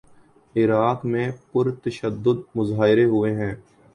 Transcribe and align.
عراق 0.55 1.05
میں 1.05 1.29
پر 1.51 1.69
تشدد 1.83 2.41
مظاہرے 2.55 3.05
ہوئے 3.05 3.33
ہیں۔ 3.35 3.53